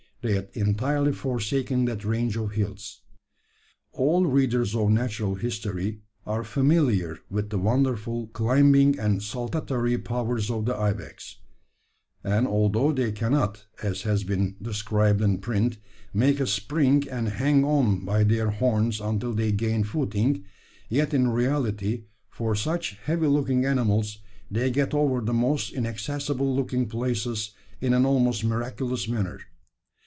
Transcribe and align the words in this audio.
They 0.23 0.33
had 0.35 0.49
entirely 0.53 1.13
forsaken 1.13 1.85
that 1.85 2.05
range 2.05 2.37
of 2.37 2.51
hills. 2.51 3.01
"`All 3.97 4.31
readers 4.31 4.75
of 4.75 4.91
natural 4.91 5.33
history 5.33 6.01
are 6.27 6.43
familiar 6.43 7.17
with 7.31 7.49
the 7.49 7.57
wonderful 7.57 8.27
climbing 8.27 8.99
and 8.99 9.23
saltatory 9.23 9.97
powers 9.97 10.51
of 10.51 10.65
the 10.65 10.75
ibex; 10.75 11.37
and, 12.23 12.47
although 12.47 12.91
they 12.91 13.11
cannot 13.11 13.65
(as 13.81 14.03
has 14.03 14.23
been 14.23 14.57
described 14.61 15.23
in 15.23 15.39
print) 15.39 15.79
make 16.13 16.39
a 16.39 16.45
spring 16.45 17.03
and 17.09 17.27
hang 17.29 17.63
on 17.65 18.05
by 18.05 18.23
their 18.23 18.51
horns 18.51 19.01
until 19.01 19.33
they 19.33 19.51
gain 19.51 19.83
footing, 19.83 20.43
yet 20.87 21.15
in 21.15 21.29
reality, 21.29 22.03
for 22.29 22.53
such 22.53 22.93
heavy 23.05 23.25
looking 23.25 23.65
animals, 23.65 24.19
they 24.51 24.69
get 24.69 24.93
over 24.93 25.19
the 25.19 25.33
most 25.33 25.73
inaccessible 25.73 26.55
looking 26.55 26.87
places 26.87 27.55
in 27.79 27.91
an 27.95 28.05
almost 28.05 28.43
miraculous 28.43 29.07
manner. 29.07 29.39